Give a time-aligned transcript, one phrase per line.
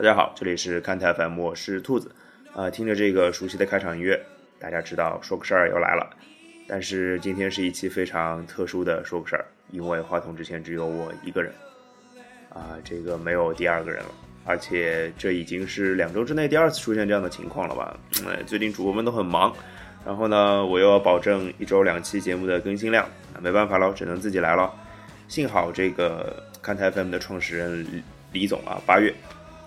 [0.00, 2.10] 大家好，这里是看台 FM，我是兔子。
[2.54, 4.18] 啊，听着这个熟悉的开场音乐，
[4.58, 6.08] 大家知道说个事儿又来了。
[6.66, 11.52] 但是今天是一期非常特殊的说个事儿，因为话筒之前只有我一个人，
[12.48, 14.08] 啊，这个没有第二个人了。
[14.46, 17.94] 而且这已经是两周之内第二次出现这样的情况了吧？
[18.24, 19.54] 嗯，最近主播们都很忙，
[20.06, 24.72] 然后呢，我又要保证一周两期节目的更新量，那没办法了，只能自己来了。
[25.28, 29.14] 幸好这个看台 FM 的创始人李总啊，八月。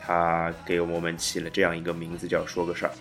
[0.05, 2.91] 他给我们起了这样一个名字，叫“说个事儿”，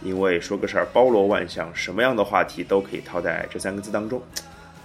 [0.00, 4.22] 因为说个事儿包罗万象，什么样的话题都可以套在这三个字当中，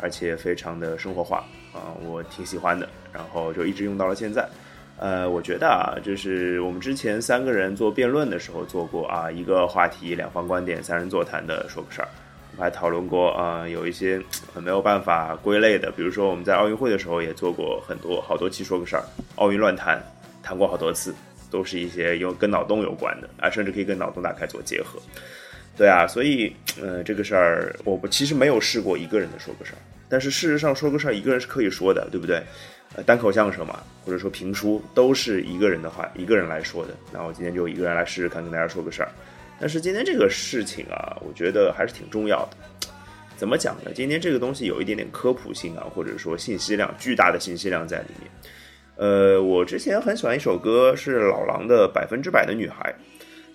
[0.01, 4.43] 而且非常的生活化啊，我挺喜欢的，然后就一直用到了现在。
[4.97, 12.07] 呃，我觉得啊，就是我们之前三个人做辩论的时候做过啊，一个话题两方观点，三人座谈的说个事儿，
[12.51, 14.19] 我们还讨论过啊，有一些
[14.55, 19.03] 没有办法归类的，比如说我们在奥运会的时候也做过很多好多期说个事儿，
[19.35, 19.99] 奥运乱谈
[20.43, 21.13] 谈过好多次。
[21.51, 24.99] 都是一些有跟脑洞有关的啊，甚至可以跟脑洞打开做结合。
[25.77, 29.79] 对啊，所以呃，这个事儿我不其实没有试过一个人的说个事儿，
[30.09, 32.41] 但是事实上说个事儿一个人是可以说的，对不对？
[32.93, 36.93] 呃，单口相声嘛，或者说评书都是一个人的话一个人来说的。
[37.13, 39.09] 那我今天就一个人来试试看，跟大家说个事儿。
[39.61, 42.57] 但是今天这个事情啊，我觉得还是挺重要的。
[43.37, 43.91] 怎么讲呢？
[43.95, 48.29] 今天这个东西有一点点科普性啊，或者说信息量巨大的信息量在里面。
[48.95, 52.93] 呃，我之前很喜欢一首歌，是老狼的《百分之百的女孩》。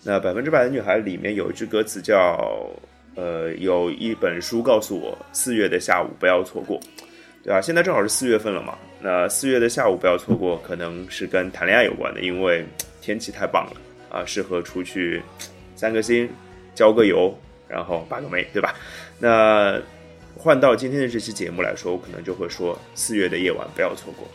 [0.02, 2.68] 那《百分之百的女孩》里面有一句歌词叫
[3.16, 6.80] ：“呃，有一本书告诉我，四月的下午不要错过。”
[7.44, 7.60] 对吧？
[7.60, 8.76] 现在正好是四月份了嘛。
[9.00, 12.66] 那四月的下午不要错过，可能是跟谈恋爱有关的，因为
[13.00, 13.72] 天气太棒了
[14.10, 15.22] 啊，适合出去
[15.76, 16.28] 散个心、
[16.74, 17.32] 郊个游，
[17.68, 18.74] 然后把个妹，对吧？
[19.20, 19.80] 那
[20.36, 24.26] 换到今天的这期节目来说，我可能就会说：四月的夜晚不要错过。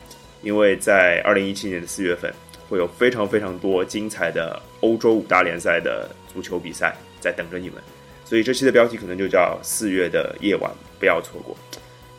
[0.41, 2.33] 因为在二零一七年的四月份，
[2.69, 7.81] 会有非常非常多精彩的欧洲五大联赛的足球比赛在等着你们，
[8.25, 11.55] 所以这期的标题可能就叫“四月的夜晚不要错过”。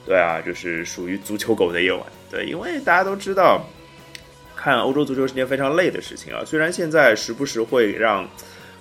[0.04, 2.02] 对啊，就是属于足球狗的夜晚。
[2.30, 3.64] 对，因为大家都知道，
[4.56, 6.42] 看欧洲足球是件非常累的事情啊。
[6.44, 8.28] 虽然现在时不时会让，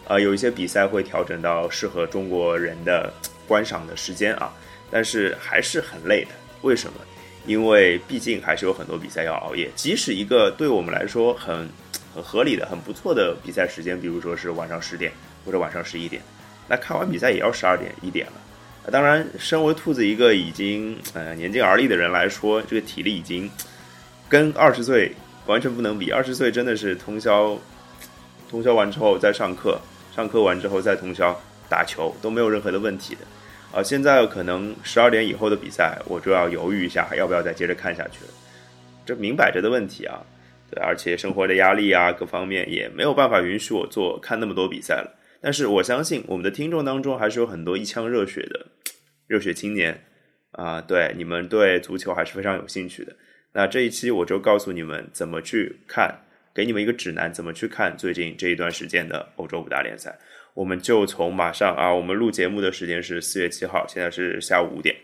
[0.08, 3.14] 呃，有一些比赛会调整到适合中国人的
[3.48, 4.52] 观赏的时间啊，
[4.90, 6.32] 但是还是很累的。
[6.64, 7.00] 为什么？
[7.46, 11.68] 因为毕竟还是有很多比赛要熬夜，即使一个对我们来说很
[12.14, 15.12] 很合理的、很不错的比赛时间，比如说是晚上十点
[15.46, 16.22] 或者晚上十一点，
[16.68, 18.34] 那看完比赛也要十二点一点了。
[18.92, 23.50] 当然，身为兔子一个已经呃年近而立的人来说，这个体力已经
[24.28, 25.14] 跟二十岁
[25.46, 26.10] 完全不能比。
[26.10, 27.58] 二十岁真的是通宵，
[28.50, 29.80] 通宵完之后再上课，
[30.16, 33.22] 上课完之后再通宵打球都没有任何的问题的。
[33.74, 38.20] 啊，现在可能十二点以后的比赛，我就要犹豫一下，还要不要再接着看下去。
[39.06, 40.22] 这明摆着的问题啊，
[40.70, 45.18] 对，而且生活的压力啊，各方面也没有办法允许我做看那么多比赛了。
[45.42, 48.68] 但是我相信我们的听众当中还是有很多一腔热血的
[49.26, 50.04] 热血青年
[50.52, 53.16] 啊，对，你们对足球还是非常有兴趣的。
[53.54, 56.14] 那这一期我就告诉你们怎么去看，
[56.54, 60.20] 给你们一个指南，怎么去看最近这一段时间的欧洲五大联赛。
[60.54, 64.96] 我们就从马上啊，我们录节目的时间是四月七号，现在是下午五点，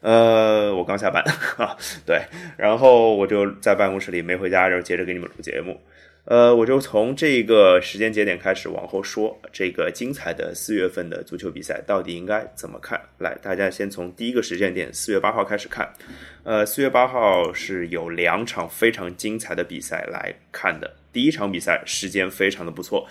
[0.00, 1.22] 呃，我刚下班
[1.58, 2.20] 啊，对，
[2.58, 5.80] 然后我就在办公室里没回家，然后接着给你们录节目，
[6.24, 13.00] 呃，我就从这个时间节点开始往后说，这个精彩的四月份的足球比赛到底应该怎么看？
[13.18, 15.88] 来，大家先从第一个时间点四月八号开始看，
[16.42, 23.06] 呃，四月八号是有两场非常精彩的比赛来看的，第一场比赛时间非常的不错，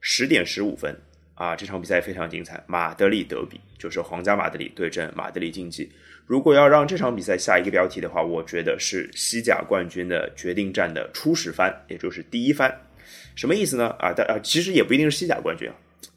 [0.00, 0.96] 十点十五分。
[1.34, 5.90] 啊，这场比赛非常精彩，马德里德比就是皇家马德里对阵马德里竞技。
[6.26, 12.72] 如果要让这场比赛下一个标题的话，我觉得是西甲冠军的决定战的初始番，也就是第一番。
[13.34, 13.88] 什么意思呢？
[13.98, 15.74] 啊，但啊，其实也不一定是西甲冠军啊，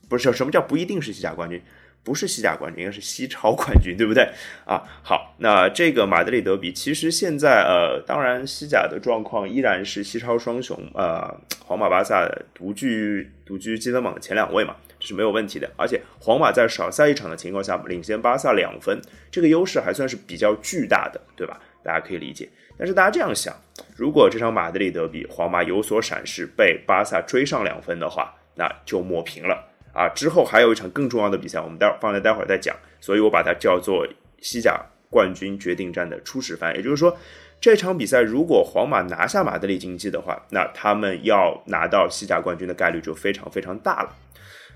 [0.07, 1.61] 不是什么叫不一定是西甲冠军？
[2.07, 4.23] 不是西甲冠军，应该是西超冠军，对不对？
[4.63, 11.29] 啊，好，那这个马德里德比，其实现在呃，当然西甲的状况依然是西超双雄，呃，
[11.65, 15.69] 皇马、巴萨独居独居积分榜的前两位嘛，这是没有问题的。
[15.75, 18.97] 而且皇马在少赛一场的情况下领先巴萨两分，
[19.29, 21.59] 这个优势还算是比较巨大的，对吧？
[21.83, 22.47] 大家可以理解。
[22.77, 23.53] 但是大家这样想，
[23.97, 29.61] 如果这场马德里德比皇马有所闪失，被巴萨追上两分的话，那就抹平了。
[29.97, 32.75] 啊，之后还有一场更重要的比赛，我们待会儿放在待会儿再讲。
[33.01, 34.07] 所以我把它叫做
[34.41, 34.79] 西甲
[35.09, 36.75] 冠军决定战的初始番。
[36.75, 37.17] 也就是说，
[37.59, 44.15] 这场比赛如果皇马拿下马德里竞技的话，那他们要拿到西甲冠军的概率就非常非常大了。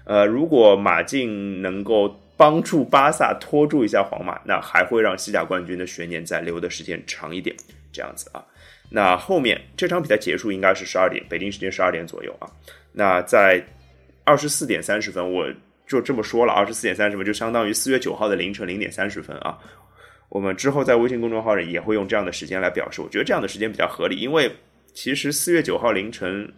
[0.05, 7.55] 呃，如果马竞能够帮助巴萨拖住一下皇马，那还会让西甲冠军的悬念再留的时间长一点。
[7.93, 8.43] 这样子啊，
[8.89, 12.49] 那后面这场比赛结束应该是十二点，北京时间十二点左右啊。
[12.93, 13.63] 那在
[14.23, 15.45] 二十四点三十分，我
[15.87, 19.57] 就这么说了，二十四点三十分就相当于四月九号的凌晨零点三十分啊。
[20.29, 24.49] 我们之后在微信公众号上也会用这样的时间来表示，我觉得这样的时间比较合理，因为
[24.93, 26.49] 其实四月九号凌晨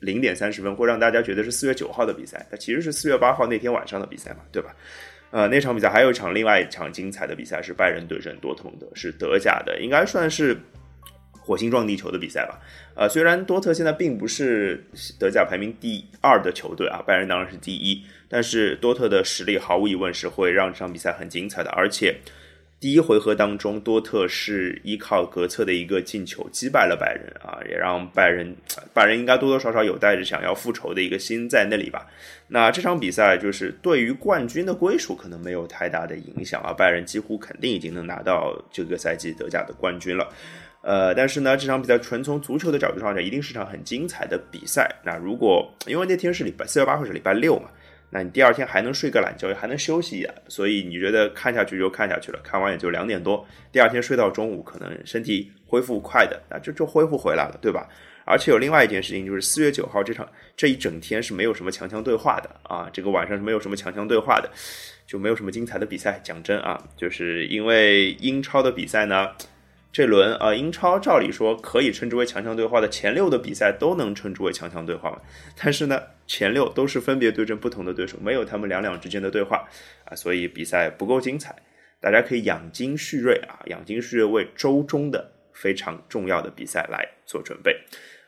[0.00, 4.74] 零点三十分会让大家觉得是四月九号的比赛，它其实是四月八号那天晚上的比赛嘛，对吧？
[5.30, 10.56] 呃，那场比赛还有一场另外一场精彩的比赛是拜仁对阵多特蒙德，是德甲的，应该算是。
[11.44, 12.58] 火星撞地球的比赛吧，
[12.94, 14.82] 呃，虽然多特现在并不是
[15.18, 21.68] 德甲排名第二的球队啊，拜仁当然是第一，但是多特的实力毫无疑问是会让这场比赛很精彩的。
[21.72, 22.16] 而且
[22.80, 28.56] 第一回合当中，多特是依靠格策的一个进球击败了拜仁啊，也让拜仁
[28.94, 32.06] 拜仁应该多多少少有带着想要复仇的一个心在那里吧。
[32.48, 40.30] 那这场比赛就是对于冠军的归属可能没有太大的影响啊，拜仁几乎肯定已经能拿到这个赛季德甲的冠军了。
[40.86, 44.86] 呃，但是呢，这场比赛纯从足球的角度上讲，一定是场很精彩的比赛。
[45.02, 47.70] 那如果因为那天是礼拜四月八号是礼拜六嘛，
[48.10, 57.88] 那你第二天还能睡个懒觉，还能休息一下，所以你觉得看下去就看下去了，看完也就两点多，第二天睡到中午，可能身体恢复快的，那就就恢复回来了，对吧？
[58.26, 64.50] 而且有另外一件事情，就是四月九号这场这一整天是没有什么强强对话的啊，这个晚上是没有什么强强对话的，
[65.06, 66.20] 就没有什么精彩的比赛。
[66.22, 69.30] 讲真啊，就是因为英超的比赛呢。
[69.94, 75.20] 这轮啊，英超照理说可以称之为强强对话的前六的比赛都能称之为强强对话嘛？
[75.56, 79.68] 但是呢，前六都是分别对阵不同的对手，没有他们两两之间的对话
[80.04, 81.54] 啊，所以比赛不够精彩。
[82.00, 87.78] 大家可以养精蓄锐啊，养精蓄锐为周中的非常重要的比赛来做准备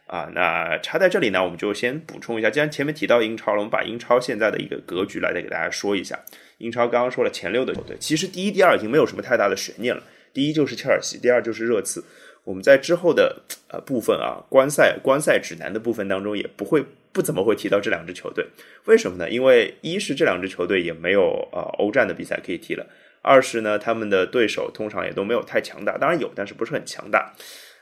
[0.07, 0.31] 啊。
[0.33, 6.17] 那插在这里呢，我们就先补充一下，既然前面提到英超了，我们把英超现在的一个格局来再给大家说一下。
[6.59, 10.01] 英超刚刚说了前六的球队，其实第一、第二已经没有什么太大的悬念了。
[10.37, 12.05] 第一就是切尔西，第二就是热刺。
[12.45, 13.41] 我们在之后的
[13.71, 18.47] 呃部分啊，观赛观赛指南的部分当中，也不会不怎么会提到这两支球队。
[18.85, 19.31] 为什么呢？
[19.31, 22.85] 因为一是这两支球队也没有呃欧战的比赛可以踢了；
[23.23, 27.33] 二是呢，他们的对手通常也都没有太强大，当然有，但是不是很强大。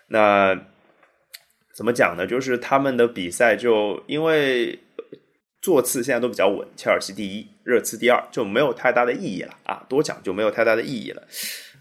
[0.06, 0.56] 那
[1.74, 2.24] 怎么讲呢？
[2.24, 4.78] 就是他们的比赛就因为
[5.60, 11.22] 座次现在都比较稳，切尔西第一，热刺第二，就没有太大的意义了啊，多讲就没有太大的意义了。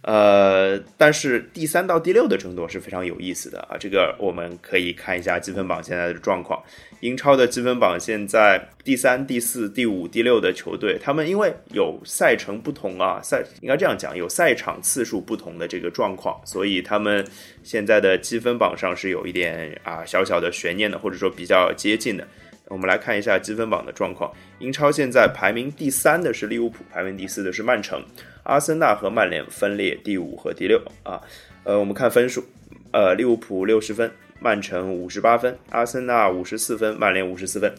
[0.04, 3.78] 呃，但是第三到第六的争夺是非常有意思的啊！
[3.80, 6.62] 这个我们可以看一下积分榜现在的状况。
[7.00, 17.26] 英超的积分榜现在第三、第四、第五、第六的球队，他们因为有赛程不同啊，赛应该这样讲，有赛场次数不同的这个状况，所以他们
[17.64, 22.28] 现在的积分榜上是有一点啊小小的悬念的，或者说比较接近的。
[22.68, 24.32] 我们来看一下积分榜的状况。
[24.60, 28.04] 英超现在排名第三的是利物浦，排名第四的是曼城，
[28.44, 31.22] 阿森纳和曼联分列第五和第六啊。
[31.64, 32.44] 呃，我们看分数，
[32.92, 37.74] 呃，利物浦六十分，曼城五十八分，阿森纳五十四分，曼联五十四分。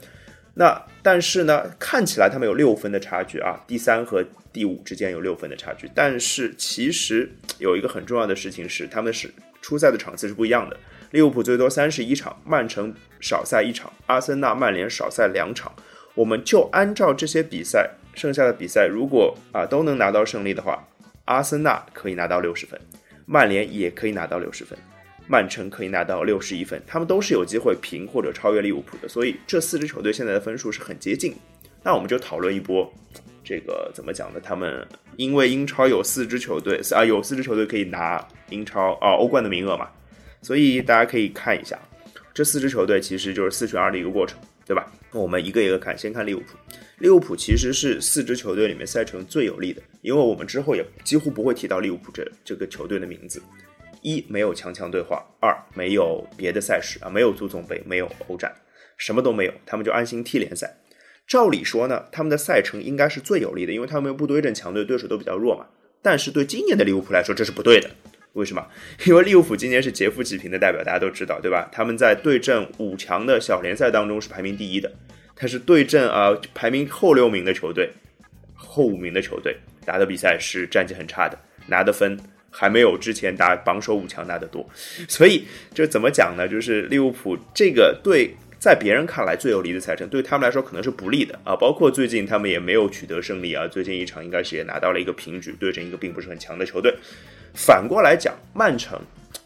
[0.55, 5.91] 那但是呢，看起来他们有六分的差距啊，第三和第五之间有六分的差距。
[5.95, 9.29] 但是其实有一个很重要的事情是，他们是
[9.61, 10.79] 出赛的场次是不一样的。
[11.15, 15.73] 利物浦最多三十一场，曼城少赛一场，阿森纳、曼联少赛两场。
[16.17, 20.85] 我们就按照这些比赛，剩下的比赛如果啊都能拿到胜利的话，
[21.27, 22.77] 阿森纳可以拿到六十分，
[23.27, 24.77] 曼联也可以拿到六十分，
[25.29, 29.09] 曼城可以拿到六十一分，他们都是有机会平或者超越利物浦的。
[29.09, 31.33] 所以这四支球队现在的分数是很接近。
[31.85, 32.93] 那我们就讨论一波，
[33.45, 34.41] 这个怎么讲呢？
[34.43, 34.85] 他们
[35.17, 39.89] 因为英超有四支球队啊，有四支球队可以拿英超啊欧冠的名额嘛。
[40.45, 41.79] 所以大家可以看一下，
[42.35, 44.93] 这四支球队其实就是四选二的一个过程，对吧？
[45.11, 46.59] 那我们一个一个看，先看利物浦。
[46.99, 53.43] 利物浦其实是四支球队里面赛程最有利的，因为我们之后也几乎不会提到利物浦这这个球队的名字。
[54.03, 58.55] 一没有强强对话，二没有别的赛事啊，没有足总杯，没有欧战，
[58.99, 60.77] 什么都没有，他们就安心踢联赛。
[61.27, 65.65] 照理说呢，他们的赛程应该是最有利的，因为他们又不对阵强队，对手都比较弱嘛。
[66.03, 67.89] 但是对今年的利物浦来说，这是不对的。
[68.35, 68.65] 为什么？
[69.07, 71.69] 因为利物浦今年是劫富济贫的代表，大家都知道，对吧？
[71.73, 74.93] 他们在对阵五强的小联赛当中是排名第一的，
[75.35, 77.91] 但是对阵啊排名后六名的球队、
[78.55, 81.39] 后五名的球队打的比赛是战绩很差的，
[81.69, 82.19] 拿的分
[82.51, 84.69] 还没有之前打榜首五强拿的多。
[85.09, 86.47] 所以这怎么讲呢？
[86.49, 88.35] 就是利物浦这个对
[88.65, 91.55] 在别人看来最有利的赛程，对他们来说可能是不利的啊。
[91.55, 96.97] 包括最近他们也没有取得胜利啊，最近一场应该是也拿到了一个平局，对阵一个并不是很强的球队。
[97.53, 98.99] 反过来讲，曼城，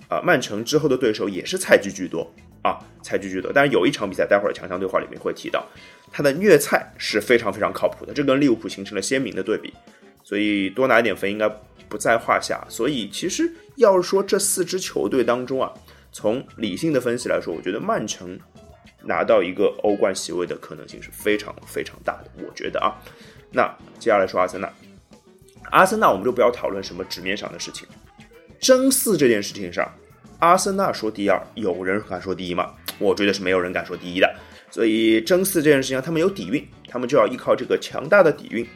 [0.09, 2.33] 啊，曼城之后的对手也是菜鸡居多
[2.63, 3.51] 啊，菜鸡居多。
[3.53, 5.67] 但是有一场比赛，待会儿强强对话里面会提到，
[6.13, 9.75] 他的虐菜是非常非常靠谱的，这跟利物浦形成了鲜明的对比，
[10.23, 11.51] 所以多拿一点分应该
[11.89, 12.65] 不在话下。
[12.69, 15.75] 所以其实要是说这四支球队当中啊，
[16.13, 18.39] 从理性的分析来说，我觉得曼城
[19.09, 22.31] 拿到一个欧冠席位的可能性是非常非常大的。
[22.47, 22.93] 我觉得啊，
[23.51, 23.67] 那
[23.99, 24.71] 接下来说阿森纳，
[25.71, 27.89] 阿森纳我们就不要讨论什么纸面上的事情，
[28.61, 29.91] 争四这件事情上，
[30.41, 32.75] 阿森纳说第二，有人敢说第一吗？
[32.99, 34.31] 我觉得是没有人敢说第一的。
[34.71, 38.67] 所以争四这件事情，他们有底蕴，他们就要依靠这个强大的底蕴，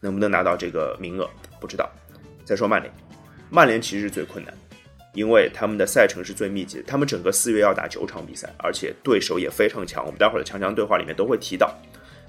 [0.00, 1.28] 能不能拿到这个名额
[1.60, 1.86] 不知道。
[2.42, 2.90] 再说曼联，
[3.50, 4.54] 曼联其实是最困难，
[5.14, 10.04] 因为他们的赛程是最密集的，他们整个四月要打九场比赛，而且对手也非常强。
[10.04, 11.72] 我们待会儿的强强对话里面都会提到。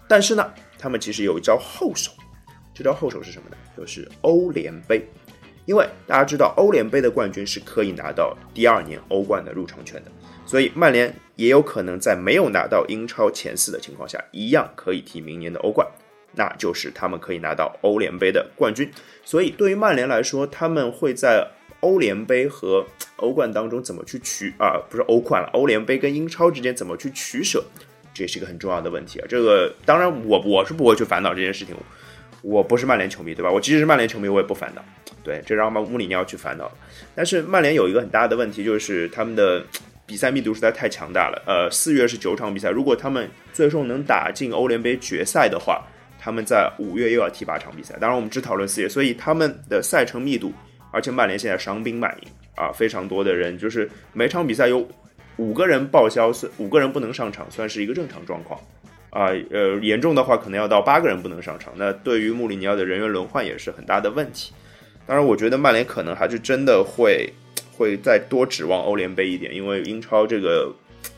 [0.08, 2.12] 但是呢，他们其实有一招后手，
[2.74, 3.58] 这招后手是什么呢？
[3.78, 5.08] 就是欧联杯，
[5.66, 10.12] 因为大家知道欧联杯的冠军是可以拿到第二年欧冠的入场券的，
[10.46, 15.88] 所以曼联也有可能在没有拿到英超前四的情况下，一样可以踢明年的欧冠。
[16.36, 18.92] 那就是他们可以拿到欧联杯的冠军，
[19.24, 21.48] 所以对于曼联来说，他们会在
[21.84, 22.84] 欧联杯和
[23.18, 24.80] 欧冠当中怎么去取啊？
[24.90, 27.62] 不是欧冠了，欧联杯跟英超之间怎么去取舍，
[28.14, 29.26] 这也是一个很重要的问题啊。
[29.28, 31.76] 这个当然我我是不会去烦恼这件事情，
[32.42, 33.52] 我不是曼联球迷对吧？
[33.52, 34.84] 我即使是曼联球迷，我也不烦恼。
[35.24, 36.72] 对，这让穆里尼奥去烦恼。
[37.14, 39.62] 但是曼联有一个很大的问题，就是他们的
[40.06, 41.44] 比赛密度实在太强大了。
[41.46, 45.86] 呃，四月是九场比赛，如果他们最终能打进欧联杯决赛的话。
[46.26, 50.54] 他们在五月又要踢八场比赛，当然我们只讨论四月，所以他们的赛程密度，
[50.94, 54.88] 而且曼联现在伤兵满营啊，非常多的人，就是每场比赛有
[55.38, 58.60] 五个人报销，是五个人不能上场，算是一个正常状况
[59.10, 59.34] 啊。
[59.50, 64.54] 呃，严重的话可能要到八个人不能上场，那对于穆里尼奥的人员轮换也是很大的问题。
[65.08, 67.34] 当然，我觉得曼联可能还是真的会
[67.76, 70.72] 会再多指望欧联杯一点，因为英超这个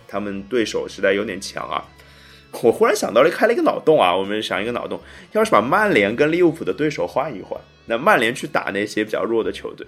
[0.08, 1.84] 他们对手实在有点强啊。
[2.64, 4.16] 我忽然想到了，开了一个脑洞啊！
[4.16, 4.98] 我们想一个脑洞，
[5.34, 9.86] 要是把曼联跟利物浦的对手换一换，那曼联去打那些比较弱的球队，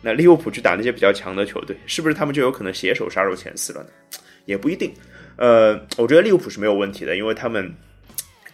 [0.00, 3.88] 那利物浦去打那些比较强的球队，是不是他们就有可能携手杀入前四了呢？
[4.44, 4.92] 也不一定。
[5.36, 7.74] 呃，我觉得利物浦是没有问题的，因为他们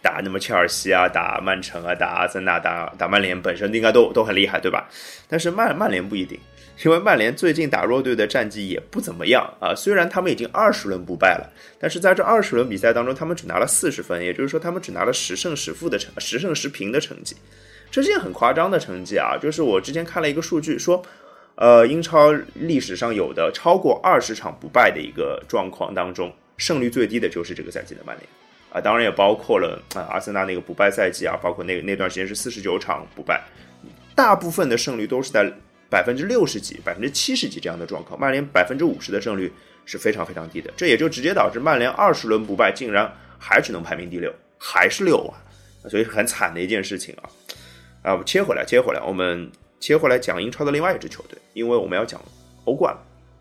[0.01, 4.89] 打那么切尔西啊，打曼城啊，打阿森纳，打打曼联本身应该都都很厉害，对吧？
[5.27, 6.39] 但是曼曼联不一定。
[6.83, 11.47] 因为曼联最近打弱队的战绩也不怎么样啊，虽然他们已经二十轮不败了，
[11.77, 17.35] 但是在这二十轮比赛当中，他们只拿了四十分，也就是说他们只拿了十胜十负的成十胜十平的成绩，
[17.91, 19.37] 这是件很夸张的成绩啊！
[19.37, 21.03] 就是我之前看了一个数据说，
[21.55, 28.27] 呃，英超历史上有的超过二十场不败的一个状况当中，胜率最低的就是这个赛季的曼联
[28.71, 33.43] 啊，当然也包括了啊阿森纳那个不败赛季啊，包括那那段时间是四十九场不败，
[34.15, 35.51] 大部分的胜率都是在。
[35.91, 39.51] 百分之六十几、百分之七十几这样的状况，曼联百分之五十的胜率
[39.83, 45.35] 是非常非常低的，这也就直接导致曼联二十轮不败，竟然还只能排名第六，还是六啊，
[45.89, 47.27] 所以很惨的一件事情啊！
[48.01, 52.21] 啊，切回来，切回来，我们切回来讲英超的另外一支球队，因为我们要讲
[52.65, 52.95] 欧冠，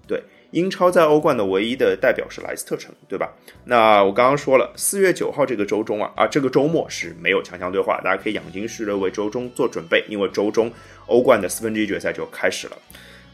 [0.07, 0.23] 对。
[0.52, 3.33] 英超在欧冠的唯一的代表是莱斯特城，对吧？
[3.64, 10.69] 那我刚刚说了，四月九号这个周中啊，啊，这个周末是没有强强对话，大家可以养精蓄锐为周中做准备，因为周中
[11.07, 12.76] 欧冠的四分之一决赛就开始了。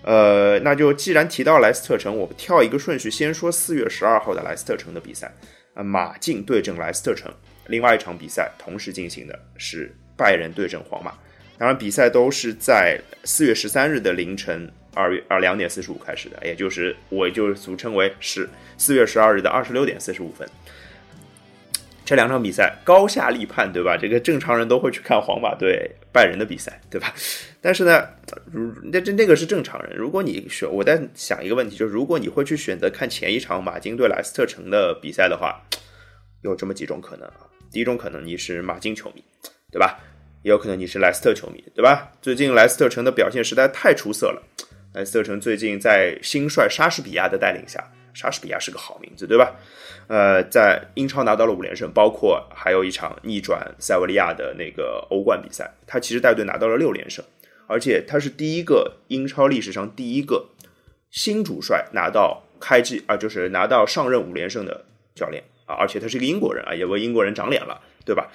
[0.02, 5.34] 呃，那就既然提到莱斯特城，我们跳一个顺序，先说四月十二号的莱斯特城的比赛
[5.72, 7.32] 啊，马竞对阵莱斯特城，
[7.68, 11.12] 另外一场比赛同时进行的是拜仁对阵皇马，
[11.58, 14.70] 当然比赛都是在四月十三日的凌晨。
[14.98, 20.48] 二月二两点四十五开始的，也就是我就是俗称为是四月十二日的二十六点四十五分。
[22.02, 23.94] 这两场比赛高下立判，对吧？
[23.94, 27.12] 这个正常人都会去看皇马对拜仁的比赛，对吧？
[27.60, 28.08] 但是呢，
[28.50, 29.94] 如那这那个是正常人。
[29.94, 35.60] 如果你选，我在想一个问题，就是如果你会去选择看前一场马竞对莱斯特城的比赛的话，
[36.40, 37.46] 有这么几种可能啊。
[37.70, 39.22] 第一种可能你是马竞球迷，
[39.72, 39.98] 对吧？
[40.42, 42.12] 也有可能你是莱斯特球迷，对吧？
[42.22, 44.42] 最近莱斯特城的表现实在太出色了。
[44.94, 47.82] 莱斯特城最近在新帅莎士比亚的带领下，
[48.14, 49.56] 莎士比亚是个好名字，对吧？
[50.06, 57.24] 呃，在英超拿到了五连胜，包括还有一场逆转塞维利亚的那个欧冠比赛，他其实带队拿到了六连胜，
[57.66, 60.48] 而且他是第一个英超历史上第一个
[61.10, 64.84] 新主帅拿到开季啊，就是拿到上任五连胜的
[65.16, 68.30] 教练啊，而且他是一个英国人啊，也为英国人长脸了，对吧？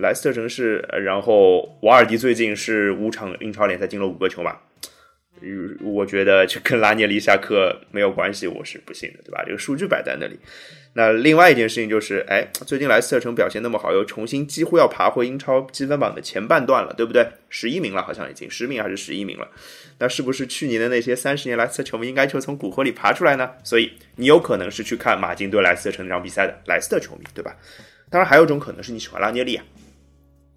[0.00, 4.56] 莱斯特城是，然后瓦尔迪最近是五场英超联赛进了五个球嘛？
[5.40, 9.44] 嗯我觉得这跟拉涅利下课没有关系，我是不信的，对吧？
[9.46, 10.36] 这个数据摆在那里。
[10.94, 17.24] 那另外一件事情就是，哎，最近莱斯特城表现那么好，又重新几乎要爬回英超积分榜的前半段了，对不对？
[17.48, 19.48] 十一名了，好像已经十名还是十一名了。
[20.00, 23.48] 那是不是去年的那些三十年莱斯特球迷应该就从骨灰里爬出来呢？
[23.62, 27.54] 所以你有可能是去看马竞对莱斯特城那场比赛的莱斯特球迷，对吧？
[28.10, 29.64] 当然还有一种可能是你喜欢拉涅利啊，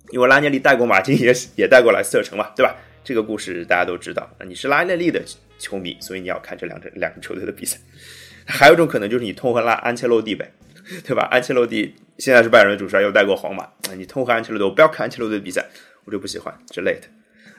[0.09, 2.75] 因为拉涅利带过马竞， 也也带过莱斯特城嘛，对吧？
[3.03, 5.21] 这个故事大家都知道，你是拉涅利的
[5.57, 7.77] 球迷，所以你要看这两支两个球队的比赛。
[8.45, 10.51] 还有一种可能就是你痛恨拉安切洛蒂呗，
[11.05, 11.27] 对吧？
[11.31, 15.65] 安切洛蒂现在是拜仁的主帅，又带过皇马，你痛恨安切洛蒂，我不要看安切洛蒂的比赛，
[16.05, 17.07] 我就不喜欢之类的。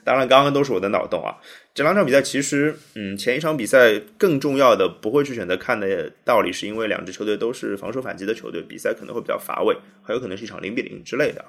[0.03, 1.37] 当然，刚刚都是我的脑洞啊。
[1.73, 11.43] 这两场比赛其实，嗯，前一场比赛更重要的不会去选择看的道理，是因为两支球队都是防守反击的球队，比赛可能会比较乏味，很有可能是一场零比零之类的。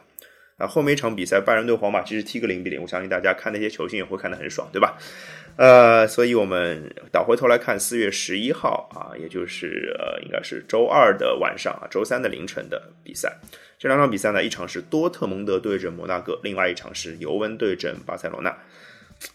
[0.57, 4.97] 啊，后面一场比赛，拜仁对皇马其实踢个零比零，我相信大家看那些球星也会看得很爽，对吧？
[5.57, 13.37] 呃，所以我们倒回头来看四月十一号啊，也就是呃，应该是周二的晚上啊，周三的凌晨的比赛。
[13.79, 18.51] 这两场比赛呢，一场是多特蒙德对阵摩纳哥，另外一场是尤文对阵巴塞罗那。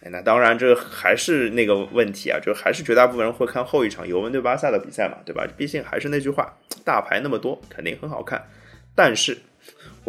[0.02, 5.46] 哎，那当然，这还是那个问题啊，就还是绝大部分人会看后一场尤文对巴萨的比赛嘛，对吧？
[5.58, 8.48] 毕竟还是那句话，大牌那么多，肯定很好看。
[8.96, 9.38] 但是。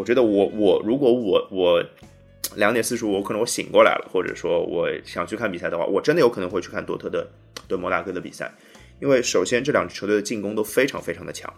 [0.00, 1.84] 我觉得我我如果我我
[2.56, 7.28] 两点四十五，我可能我醒过来了，或者说我想去看比赛的话，我真的有可能会去看多特的
[7.68, 8.50] 对摩纳哥的比赛，
[8.98, 11.52] 因为首先这两支球队的进攻都非常非常的强。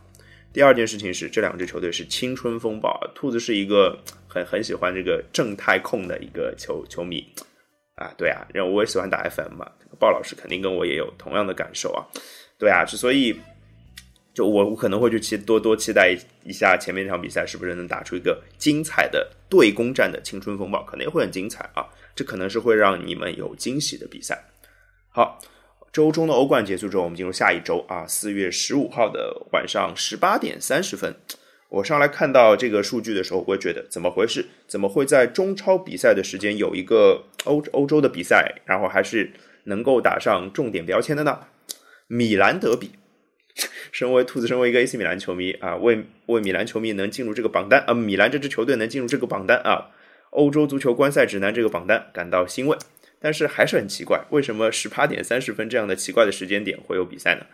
[0.53, 3.97] 第二件事情是这两支球队是青春风暴，兔子是一个
[4.27, 7.25] 很很喜欢这个正太控的一个球球迷
[7.95, 9.71] 啊，对啊，然后我也喜欢打 FM 嘛，
[10.01, 12.03] 鲍老师肯定跟我也有同样的感受啊，
[12.59, 13.39] 对啊，之所以。
[14.35, 21.85] 就我我可能会去期多多期待一下前面这场比赛是不是能打出一个精彩的对攻战的青春风暴，可能也会很精彩啊！
[22.15, 24.45] 这可能是会让你们有惊喜的比赛。
[25.11, 25.39] 好，
[25.93, 31.15] 周中的欧冠结束之后，我们进入下一周啊，四月十五号的晚上十八点三十分，
[31.69, 34.47] 我上来看到这个数据的时候，我会觉得怎么回事？
[34.67, 39.31] 怎么会在中超比赛的时间有一个欧欧洲的比赛，然后还是
[39.65, 41.41] 能够打上重点标签的呢？
[42.07, 42.93] 米兰德比。
[43.93, 49.91] 身为兔子，身为一个 AC 米兰球迷啊，为为米兰球迷能进入这个榜单啊，米兰这支球队能进入这个榜单啊，
[50.31, 52.77] 欧洲足球观赛指南这个榜单感到欣慰。
[53.25, 57.47] 但是还是很奇怪，为什么十八点三十分这样的奇怪的时间点会有比赛呢？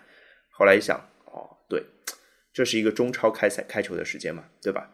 [0.51, 1.85] 后来一想，哦，对，
[2.55, 4.89] 这是一个中超开赛开球的时间嘛，对吧？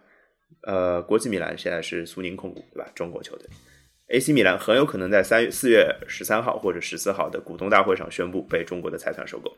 [0.63, 2.91] 呃，国际米兰现在是苏宁控股，对吧？
[2.93, 3.47] 中国球队
[4.09, 9.57] AC 米兰很有可能在三月四月十三号或者十四号的股东大会上宣布被中国的财团收购。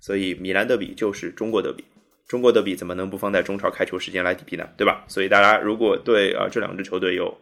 [0.00, 1.84] 所以米兰德比就是中国德比，
[2.26, 4.66] 中国德比怎么能不放在中超开球时间来比呢？
[4.76, 5.04] 对吧？
[5.06, 7.38] 所以大家如果对啊这两支球队有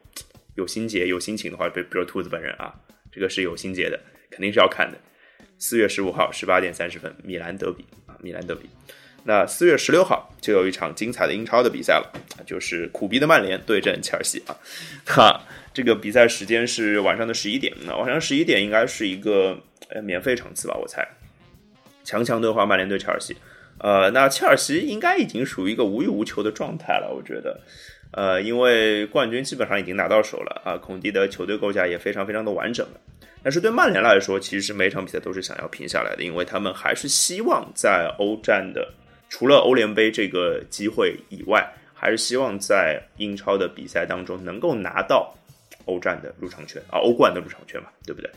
[0.57, 2.75] 有心结、有心情的话，比比如兔子本人啊，
[3.13, 3.99] 这个是有心结的，
[4.31, 4.99] 肯定是要看的。
[5.57, 8.69] 四月十五号十八点三十分，米兰德比啊，米兰德比。
[9.25, 12.13] 那四月十六号就有一场精彩的英超的比赛了，
[12.47, 14.57] 就是苦逼的曼联对阵切尔西啊。
[15.05, 15.45] 哈，
[15.75, 21.07] 这个比赛时间是晚上的十一点，那晚上十一点应该是一个呃免费场次吧，我猜。
[22.09, 23.37] 强强对话，曼联对切尔西，
[23.81, 27.61] 呃，那切尔西应该已经属于一个无欲无求的状态了，我觉得，
[28.13, 33.01] 呃，因为冠军基本上已经拿到手了啊，孔蒂的球队构架也非常非常的完整了。
[33.43, 38.91] 但是对曼联来说，其实每场比赛都是想要拼下来的，因为他们还是希望在欧战的
[39.29, 45.35] 除了欧联杯这个机会以外，还是希望在英超的比赛当中能够拿到。
[45.89, 48.31] 欧战的入场券啊，欧冠的入场券嘛，对不对？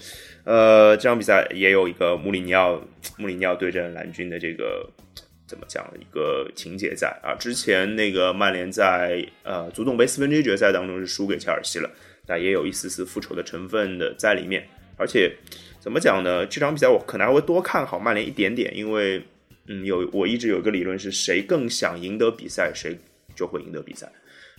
[0.46, 2.82] 呃，这场比赛也有一个穆里尼奥，
[3.18, 4.90] 穆里尼奥对阵蓝军的这个
[5.46, 7.36] 怎么讲一个情节在啊？
[7.36, 11.90] 之前那个曼联在呃足总杯四分之一决赛当中是输给切尔西了，
[12.26, 14.66] 那也有一丝丝复仇的成分的在里面。
[14.98, 15.36] 而且
[15.80, 16.46] 怎么讲呢？
[16.46, 19.22] 这场比赛我可能还会多看好曼联一点点，因为
[19.68, 22.98] 嗯，有我一直有一个理论是谁更想赢得比赛，谁
[23.36, 24.12] 就会赢得比赛。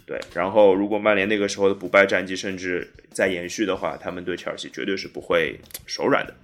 [0.04, 6.34] 对，然后如果曼联那个时候的不败战绩甚至在延续的话，他们对切尔西绝对是不会手软的。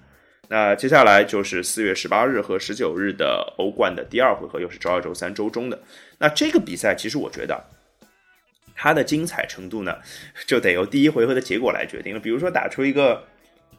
[0.49, 5.79] 那接下来就是四月十八日和十九日的欧冠的第二回合，又是周二、周三、周中的。
[6.19, 7.63] 那这个比赛其实我觉得
[8.75, 9.99] 它的精彩程度呢，
[10.47, 12.21] 就得由第一回合的结果来决定了。
[12.21, 13.25] 比如说打出一个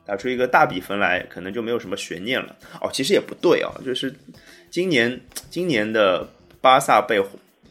[0.06, 2.56] 打出一个大比分来，可能就没有什么悬念了。
[2.82, 4.14] 哦，其实也不对啊，就是
[4.70, 6.28] 今年今年的
[6.60, 7.24] 巴萨被。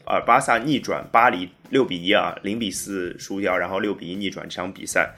[0.09, 5.11] 啊，巴萨逆转巴黎六比一啊，零比四输掉，然后六比一逆转这场比赛，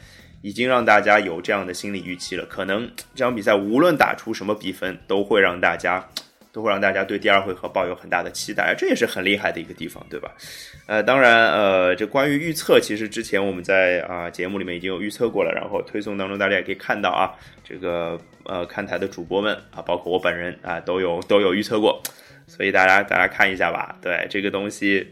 [0.42, 2.44] 已经让大家有这样的心理预期了。
[2.46, 6.04] 可能这场比赛无论打出什么比分，都会让大家
[6.52, 10.32] 都会让大家对第二回合抱有很大的期待，这也是很厉害的一个地方，对吧？
[10.86, 17.30] 呃，当然，呃，这关于预测，其实之前我们在啊节目里面已经有预测过了，然后推送当中大家也可以看到啊，
[17.62, 22.02] 这个呃看台的主播们啊，包括我本人啊，都有都有预测过。
[22.50, 25.06] 所以大家大家看一下吧，对这个东西，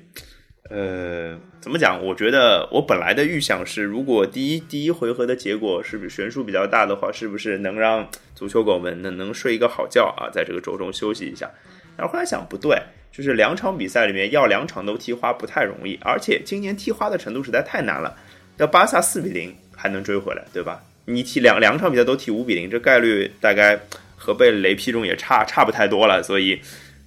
[0.68, 2.04] 呃，怎么讲？
[2.04, 10.28] 我觉得我本来的预想是，如果第一第一回合的结果是不悬殊比较大的话，是不是能让足球狗们能能睡一个好觉啊？
[10.32, 11.48] 在这个周中休息一下。
[11.96, 12.76] 然后后来想不对，
[13.12, 18.16] 就是两场比赛里面要两场都踢花不太容易，而且今年踢花的程度实在太难了。
[18.56, 20.82] 要巴萨四比零还能追回来，对吧？
[21.06, 23.80] 你踢两两场比赛都踢五比零，这概率大概
[24.16, 26.60] 和被雷劈中也差差不太多了，所以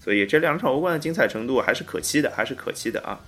[0.03, 3.19] 所以这两场欧冠的精彩程度还是可期的，还是可期的啊。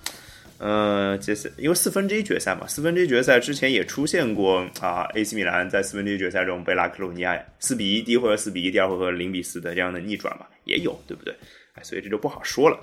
[0.58, 11.34] 呃，这是因为四分之一决赛嘛，四分之一决赛之前也出现过啊，AC 米兰在四分之一决赛中被拉克鲁尼亚四比一第一回合四比一，第二回合零比四的这样的逆转嘛，也有对不对？
[11.74, 12.78] 哎，所以这就不好说了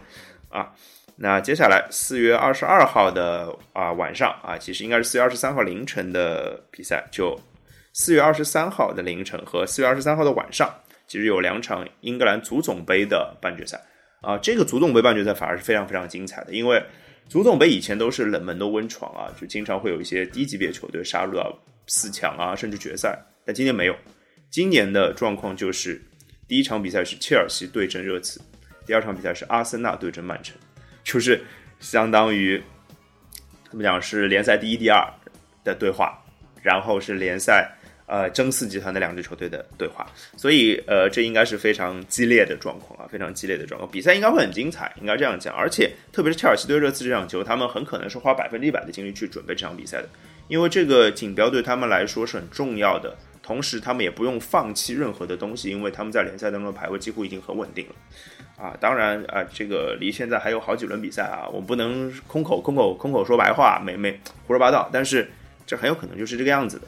[0.49, 0.71] 啊。
[1.15, 7.39] 那接下来四月二十二号的啊晚上啊，其实应该是四月二十三号凌晨的比赛，就
[7.93, 10.69] 四月二十三号的凌晨和四月二十三号的晚上，
[11.12, 13.78] 其实有两场英格兰足总杯的半决赛
[14.21, 14.38] 啊。
[14.38, 16.82] 这个足总杯半决赛反而是非常非常精彩的，因为
[17.28, 21.54] 足总杯以前都是冷门的温床啊，就经常会有一些低级别球队杀入到
[21.88, 23.19] 四强啊，甚至决赛。
[23.45, 23.95] 但今年没有，
[24.50, 26.02] 今年的状况就是
[26.47, 28.39] 第一场比赛是切尔西对阵热刺，
[28.86, 30.56] 第二场比赛是阿森纳对阵曼城。
[31.04, 31.43] 就是
[31.82, 32.63] 相当于
[33.69, 35.06] 怎么讲是联赛第一、第二
[35.65, 36.17] 的对话，
[36.63, 37.69] 然后是联赛
[38.12, 45.56] 呃争四集团的两支球队的对话，所以呃这应该是非常激烈的状况啊，非常激烈的状况，比赛应该会很精彩，应该这样讲。
[45.56, 50.10] 而且特别是切尔西对热刺这场球，他们很可能是花百分之一百的精力去准备这场比赛的，
[50.50, 57.95] 因为这个锦标对他们来说是很重要的，同时他们也不用放弃任何的东西，因为他们在联赛当中的排位几乎已经很稳定了。
[58.58, 64.12] 啊，当然啊，这个离现在还有好几轮比赛啊，我们不能空口空口空口说白话，没没
[64.45, 64.88] 胡说八道。
[64.93, 65.32] 但是
[65.65, 66.88] 这很有可能就是这个样子的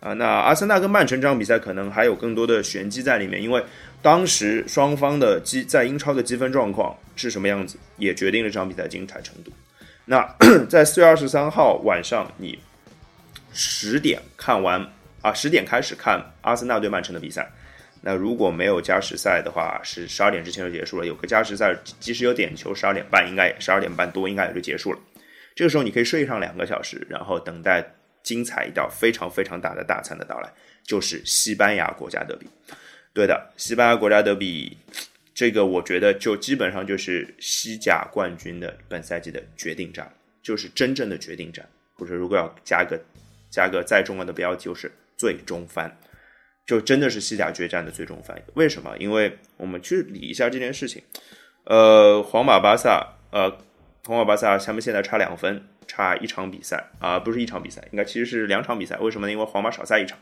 [0.00, 0.12] 啊。
[0.14, 3.62] 那阿森纳跟曼城这场比赛可能还有更多的玄机在里面，因为
[4.02, 9.52] 当时双方的积在英超的积分状况是什么样子，也决定了这场比赛精彩程度。
[10.04, 10.26] 那
[10.68, 12.58] 在四月二十三号晚上，你
[13.52, 14.84] 十点看完
[15.22, 17.48] 啊，十点开始看阿森纳对曼城的比赛。
[18.02, 21.06] 那如果没有加时赛的话，是十二点之前就结束了。
[21.06, 24.98] 有个加时赛，即使有点球，十二点半应该十二点半多应该也就结束了。
[25.54, 27.84] 这个时候你可以睡上两个小时，然后等待
[28.22, 30.52] 精彩一道非常非常大的大餐的到来，
[30.82, 32.46] 就是西班牙国家德比。
[33.12, 34.76] 对的，西班牙国家德比，
[35.34, 41.68] 这个我觉得就基本上就是西甲冠军的本赛季的决定战，就是真正的决定战。
[41.94, 42.98] 或者如果要加个
[43.50, 45.94] 加个再重要的标题，就是最终番。
[46.66, 48.40] 就真的是西甲决战的最终翻。
[48.54, 48.96] 为什么？
[48.98, 51.02] 因为我们去理一下这件事情。
[51.64, 53.50] 呃，皇马、巴萨，呃，
[54.04, 58.96] 皇马、巴萨他们现在差两分，差一场比赛啊，不是一场比赛，应该其实是两场比赛。
[58.98, 59.32] 为什么呢？
[59.32, 60.16] 因为皇马少赛一场。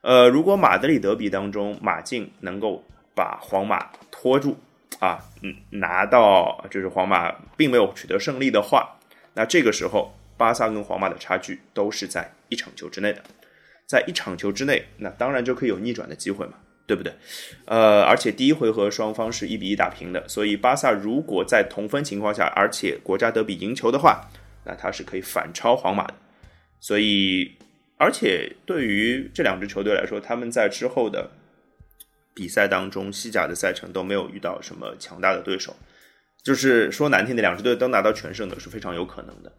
[0.00, 2.84] 呃，如果马德里德比当中马竞能够
[3.14, 4.56] 把皇马拖住
[4.98, 8.98] 啊，嗯，拿到就是皇马并没有取得胜利的话，
[9.34, 13.22] 那这个时候巴萨跟皇马的差距都是在一场球之内的。
[13.86, 16.54] 在一场球之内，那当然就可以有逆转的机会嘛，
[16.86, 17.10] 对不对？
[17.64, 24.28] 呃，而且第一回合双方是一比一打平的，所以巴萨如果在同分情况下，而且国家德比赢球的话，
[24.68, 26.14] 那他是可以反超皇马的。
[26.78, 27.56] 所以，
[27.96, 31.28] 而且对于这两支球队来说，他们在之后的
[32.34, 35.74] 比赛当中，西甲的赛程都没有遇到什么强大的对手，
[36.44, 39.52] 就是说难听的，两支队都拿到全胜的是非常有可能的。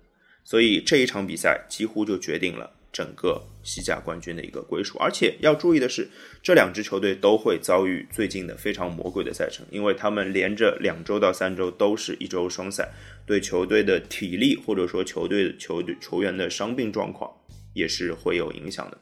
[0.45, 2.71] 所以这一场比赛几乎就决定了。
[2.91, 6.09] 整个西甲冠军的一个归属，而且要注意的是，
[6.41, 12.89] 这两支球队都会遭遇最近的非常魔鬼的赛程，因为他们连着两周到三周都是一周双赛，
[13.25, 17.31] 对球队的体力或者说球队的球队球员的伤病状况
[17.73, 18.97] 也是会有影响的。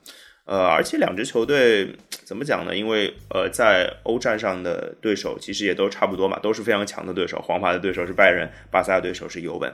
[0.45, 2.73] 呃，而且两支球队怎么讲呢？
[2.73, 7.41] 因为呃，在欧战上的对手其实也都差不多嘛，都是非常强的对手。
[7.41, 9.73] 皇马的对手是拜仁，巴萨的对手是尤文。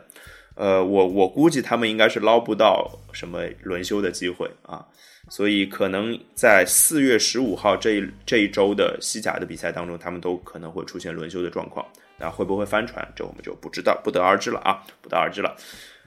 [0.55, 4.85] 呃，我我估计他们应该是捞不到什么轮休的机会啊，
[5.29, 11.85] 所以可能在四月十五号这一这一周的西甲的比赛当中，他们都可能会出现轮休的状况。
[12.15, 15.57] 那会不会翻船，这我们就不知道，不得而知了啊，不得而知了。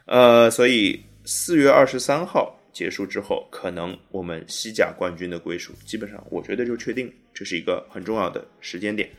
[0.05, 9.11] 呃，所以四月二十三号结束之后，可能我们西甲冠军的归属基本上我觉得就确定，这是一个很重要的时间点。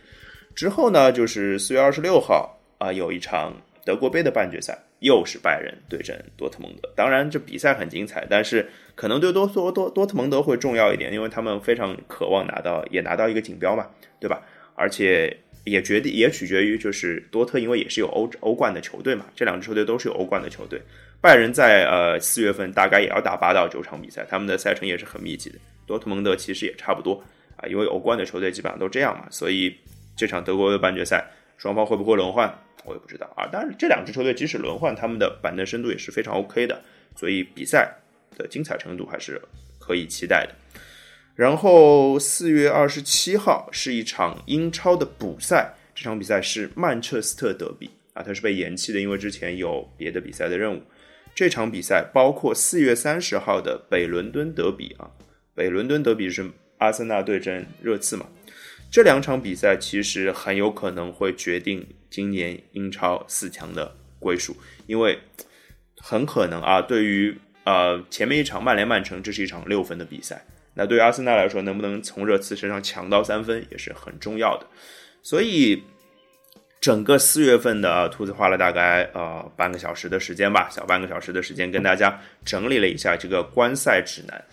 [0.55, 4.86] 之后呢，就是四月二十六号啊，有一场德国杯的半决赛。
[4.99, 13.87] 又是拜仁对阵多特蒙德，当然这比赛很精彩，但是可能对多多多多特蒙德会重要一点，因为他们非常渴望拿到也拿到一个锦标嘛，
[14.19, 14.41] 对吧？
[14.75, 20.81] 而且也决定也取决于就是多特，因为也是有欧欧冠的球队嘛，这两支球队都是有欧冠的球队。
[21.19, 25.57] 拜仁在呃四月份大概也要打八到九场比赛，他们的赛程也是很密集的。
[25.85, 27.23] 多特蒙德其实也差不多
[27.55, 29.75] 啊，因为欧冠的球队基本上都这样嘛，所以
[30.15, 31.25] 这场德国的半决赛
[31.57, 32.63] 双方会不会轮换？
[32.85, 36.81] 我也不知道啊，当然这两支球队即使轮换，他们的板凳深度也是非常 OK 的，
[37.17, 37.93] 所以比赛
[38.37, 39.41] 的精彩程度还是
[39.77, 40.55] 可以期待的。
[41.35, 50.81] 然后四月二十七号是一场英超的补赛，这场比赛是曼彻斯特德比啊，它是被延期的，因为之前有别的比赛的任务。
[51.35, 55.11] 这场比赛包括四月三十号的北伦敦德比啊，
[55.53, 58.25] 北伦敦德比是阿森纳对阵热刺嘛，
[58.91, 65.19] 这两场比赛其实很有可能会决定今年英超四强的归属，因为
[65.97, 74.65] 很可能啊，对于呃前面一场曼联曼城，这是一场六分的比赛，那对于阿森纳来说，能不能从热刺身上抢到三分也是很重要的，
[75.21, 75.83] 所以。
[76.79, 84.45] 整个四月份的兔子花了大概呃半个小时的时间吧，小半个小时的时间跟大家整理了一下这个观赛指南。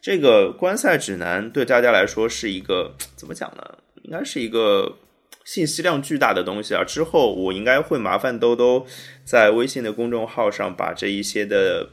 [0.00, 3.78] 这个观赛指南对大家来说是一个怎么讲呢？
[4.02, 4.96] 应该是一个
[5.44, 6.82] 信息量巨大的东西啊。
[6.82, 8.86] 之后我应该会麻烦兜兜
[9.24, 11.90] 在微信的公众号上把这一些的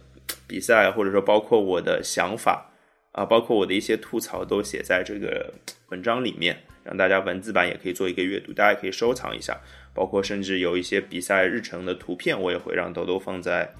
[0.47, 2.71] 比赛，或者说包括我的想法
[3.11, 5.53] 啊，包括我的一些吐槽都写在这个
[5.89, 9.59] 文章里面，让大家文字版也可以做一个阅读，大家可以收藏一下。
[9.93, 13.73] 包括甚至有一些比赛日程的图片，我也会让豆豆放在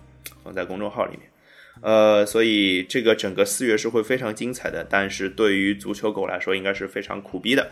[0.44, 1.30] 放在公众号里面。
[1.82, 7.72] 呃，所以这个整个四月是会非常精彩的，但是对于足球狗来说，应该是非常苦逼的。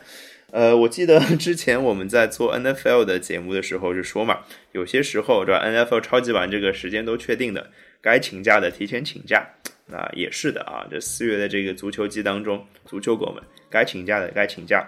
[0.51, 4.39] 呃，我记得 之前我们在做 NFL 的节目的时候就说嘛，
[4.71, 9.45] 有些时候对吧？NFL 超级碗这个时间都确定的，该请假的提前请假，
[9.87, 10.85] 那也是的啊。
[10.89, 14.87] 这四月的这个足球季当中，足球狗们该请假的该请假。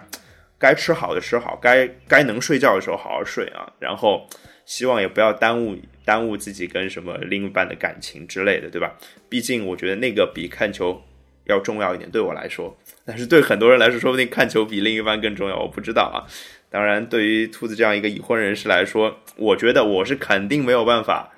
[0.60, 4.28] 该吃好的吃好，该该能睡觉的时候好好睡啊，然后
[4.68, 8.98] 希望也不要耽误耽误自己跟什么另一半的感情之类的，对吧？
[9.30, 11.02] 毕竟我觉得那个比看球
[11.46, 12.76] 要重要一点，对我来说，
[13.06, 16.28] 但是对很多人来说，说不定看球比另一半更重要，我不知道啊。
[16.68, 21.32] 当然，对于兔子这样一个已婚人士来说，我觉得我是肯定没有办法。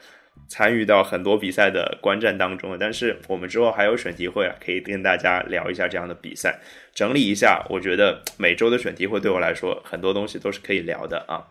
[0.48, 6.58] 参与到很多比赛的观战当中的但是我们之后还有选题会啊，可以跟大家聊一下这样的比赛，
[6.92, 7.64] 整理一下。
[7.70, 11.46] 我觉得每周的选题会对我来说，很多东西都是可以聊的啊。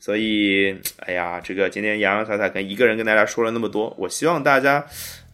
[0.00, 4.84] 所以，哎呀，这个今天洋洋洒洒跟一个人跟大家说了那么多，我希望大家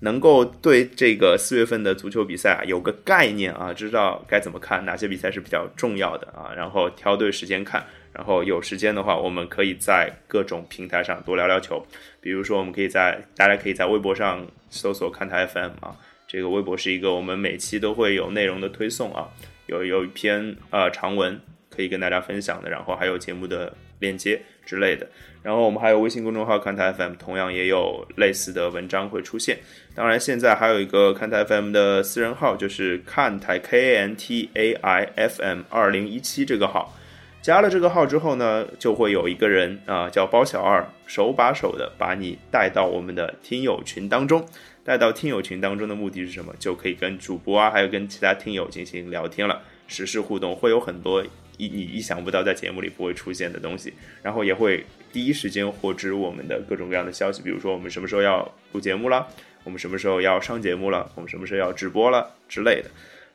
[0.01, 7.85] 能够对这个四月份的足球比赛啊有个概念啊，知道该怎么看，哪些比赛是比较重要的啊，然后挑对时间看。
[8.15, 11.85] 然后有时间的话，我们可以在各种平台上多聊聊球。
[12.21, 15.97] 比如说，我们可以在大家可以在微博上搜索“看台 FM” 啊，
[16.29, 19.29] 这个微博是一个我们每期都会有内容的推送啊，
[19.67, 21.41] 有有一篇呃长文
[21.75, 25.07] 可以跟大家分享的，然后还有节目的链接之类的。
[25.43, 29.59] 然后我们还有微信公众号“看台 FM”，同样也有类似的文章会出现。
[29.95, 36.97] 当然，现在还有一个看台 FM 的私人号，就是看台 K A N T A I F M 二零一七这个号。
[37.43, 44.43] 加了这个号之后呢，就会有一个人啊，叫包小二，手把手的把你带到我们的听友群当中。
[44.83, 46.55] 带到听友群当中的目的是什么？
[46.59, 51.23] 就可以跟主播啊，还有跟其他听友进行聊天了，实时互动，会有很多
[51.59, 53.93] 意你意想不到在节目里不会出现的东西。
[54.23, 59.27] 然后也会第一时间获知我们的各种各样的消息，比如说我们什么时候要录节目了，
[59.65, 62.91] 我们什么时候要上节目了，我们什么时候要直播了之类的。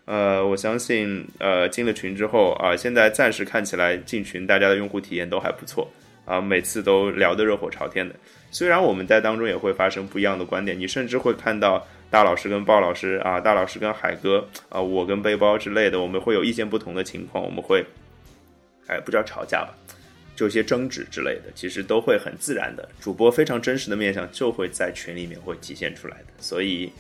[0.06, 5.88] 呃，我相信，呃，进了群之后啊，现在暂时看起来进群大家的用户体验都还不错
[6.26, 8.16] 啊，每次都聊得热火朝天的。
[8.50, 17.86] 虽然我们在当中也会发生不一样的观点，你甚至会看到大老师跟鲍老师啊，大老师跟海哥啊，我跟背包之类的，我们会有意见不同的情况，我们会，
[18.90, 19.74] 哎，不叫吵架吧，
[20.36, 22.90] 就一些争执之类的，其实都会很自然的。
[23.00, 26.92] 主播非常真实的面相就会在群里面会体现出来的，所以。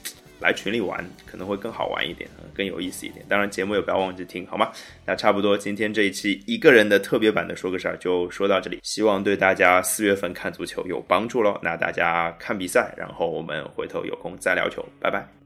[0.41, 3.25] 来群里玩可能会更好玩一点，更有意思一点。
[3.27, 4.71] 当然节目也不要忘记听，好吗？
[5.05, 11.59] 那差不多今天这一期一个人的特别版的说个事儿就说到这里，希望对大家四月份看足球有帮助喽。
[11.61, 15.38] 那大家看比赛，然后我们回头有空再聊球，拜拜。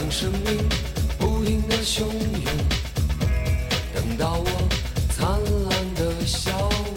[0.00, 0.56] 让生命
[1.18, 2.44] 不停的汹涌，
[3.92, 4.68] 等到我
[5.10, 5.28] 灿
[5.64, 6.87] 烂的笑。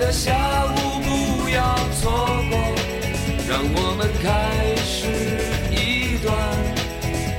[0.00, 2.10] 的下午不要错
[2.50, 2.58] 过，
[3.48, 5.06] 让我们开始
[5.70, 6.34] 一段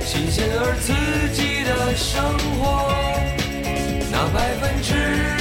[0.00, 0.92] 新鲜而刺
[1.32, 2.22] 激的生
[2.58, 2.92] 活，
[4.10, 5.35] 那百分之。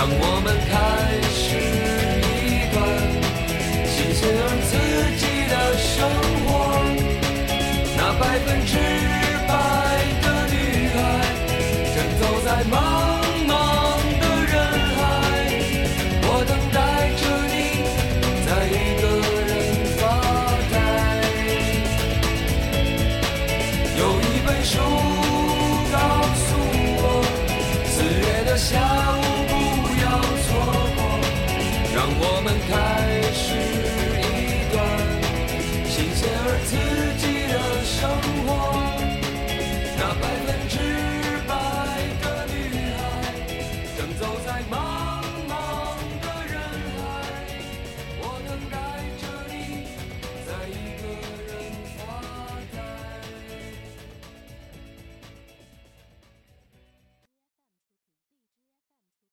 [0.00, 1.29] 让我们开